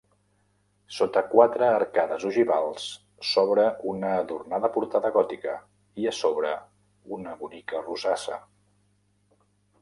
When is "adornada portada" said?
4.23-5.13